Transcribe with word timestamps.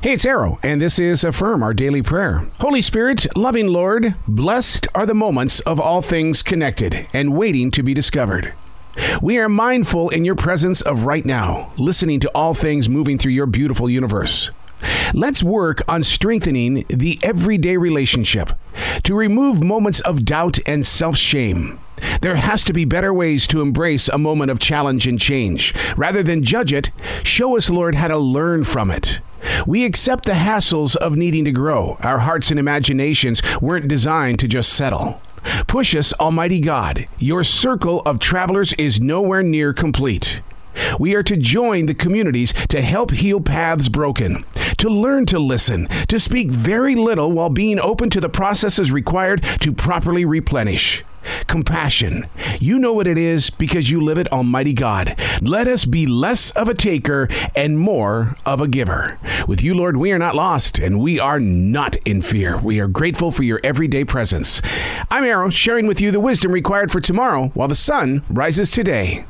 Hey, 0.00 0.12
it's 0.12 0.24
Arroe, 0.24 0.60
and 0.62 0.80
this 0.80 1.00
is 1.00 1.24
Affirm, 1.24 1.60
our 1.60 1.74
daily 1.74 2.02
prayer. 2.02 2.46
Holy 2.60 2.80
Spirit, 2.80 3.26
loving 3.36 3.66
Lord, 3.66 4.14
blessed 4.28 4.86
are 4.94 5.04
the 5.04 5.12
moments 5.12 5.58
of 5.58 5.80
all 5.80 6.02
things 6.02 6.40
connected 6.40 7.08
and 7.12 7.36
waiting 7.36 7.72
to 7.72 7.82
be 7.82 7.94
discovered. 7.94 8.54
We 9.20 9.40
are 9.40 9.48
mindful 9.48 10.10
in 10.10 10.24
your 10.24 10.36
presence 10.36 10.82
of 10.82 11.02
right 11.02 11.26
now, 11.26 11.72
listening 11.76 12.20
to 12.20 12.30
all 12.32 12.54
things 12.54 12.88
moving 12.88 13.18
through 13.18 13.32
your 13.32 13.46
beautiful 13.46 13.90
universe. 13.90 14.52
Let's 15.14 15.42
work 15.42 15.82
on 15.88 16.04
strengthening 16.04 16.84
the 16.88 17.18
everyday 17.20 17.76
relationship 17.76 18.52
to 19.02 19.16
remove 19.16 19.64
moments 19.64 19.98
of 20.02 20.24
doubt 20.24 20.60
and 20.64 20.86
self 20.86 21.16
shame. 21.16 21.80
There 22.20 22.36
has 22.36 22.62
to 22.66 22.72
be 22.72 22.84
better 22.84 23.12
ways 23.12 23.48
to 23.48 23.62
embrace 23.62 24.08
a 24.08 24.16
moment 24.16 24.52
of 24.52 24.60
challenge 24.60 25.08
and 25.08 25.18
change. 25.18 25.74
Rather 25.96 26.22
than 26.22 26.44
judge 26.44 26.72
it, 26.72 26.90
show 27.24 27.56
us, 27.56 27.68
Lord, 27.68 27.96
how 27.96 28.06
to 28.06 28.16
learn 28.16 28.62
from 28.62 28.92
it. 28.92 29.18
We 29.68 29.84
accept 29.84 30.24
the 30.24 30.32
hassles 30.32 30.96
of 30.96 31.14
needing 31.14 31.44
to 31.44 31.52
grow. 31.52 31.98
Our 32.02 32.20
hearts 32.20 32.50
and 32.50 32.58
imaginations 32.58 33.42
weren't 33.60 33.86
designed 33.86 34.38
to 34.38 34.48
just 34.48 34.72
settle. 34.72 35.20
Push 35.66 35.94
us, 35.94 36.14
Almighty 36.14 36.58
God. 36.58 37.04
Your 37.18 37.44
circle 37.44 38.00
of 38.06 38.18
travelers 38.18 38.72
is 38.78 38.98
nowhere 38.98 39.42
near 39.42 39.74
complete. 39.74 40.40
We 40.98 41.14
are 41.14 41.22
to 41.22 41.36
join 41.36 41.84
the 41.84 41.92
communities 41.92 42.54
to 42.68 42.80
help 42.80 43.10
heal 43.10 43.42
paths 43.42 43.90
broken, 43.90 44.46
to 44.78 44.88
learn 44.88 45.26
to 45.26 45.38
listen, 45.38 45.86
to 46.06 46.18
speak 46.18 46.50
very 46.50 46.94
little 46.94 47.30
while 47.30 47.50
being 47.50 47.78
open 47.78 48.08
to 48.08 48.22
the 48.22 48.30
processes 48.30 48.90
required 48.90 49.42
to 49.60 49.74
properly 49.74 50.24
replenish. 50.24 51.04
Compassion. 51.48 52.28
You 52.60 52.78
know 52.78 52.92
what 52.92 53.06
it 53.06 53.18
is 53.18 53.50
because 53.50 53.90
you 53.90 54.00
live 54.00 54.18
it, 54.18 54.30
Almighty 54.30 54.72
God. 54.72 55.18
Let 55.42 55.66
us 55.66 55.84
be 55.84 56.06
less 56.06 56.50
of 56.52 56.68
a 56.68 56.74
taker 56.74 57.28
and 57.56 57.78
more 57.78 58.36
of 58.46 58.60
a 58.60 58.68
giver. 58.68 59.18
With 59.48 59.62
you, 59.62 59.74
Lord, 59.74 59.96
we 59.96 60.12
are 60.12 60.18
not 60.18 60.36
lost 60.36 60.78
and 60.78 61.00
we 61.00 61.18
are 61.18 61.40
not 61.40 61.96
in 62.06 62.22
fear. 62.22 62.58
We 62.58 62.78
are 62.78 62.86
grateful 62.88 63.32
for 63.32 63.42
your 63.42 63.60
everyday 63.64 64.04
presence. 64.04 64.62
I'm 65.10 65.24
Arroe, 65.24 65.50
sharing 65.50 65.86
with 65.86 66.00
you 66.00 66.10
the 66.10 66.20
wisdom 66.20 66.52
required 66.52 66.92
for 66.92 67.00
tomorrow 67.00 67.48
while 67.54 67.68
the 67.68 67.74
sun 67.74 68.22
rises 68.28 68.70
today. 68.70 69.24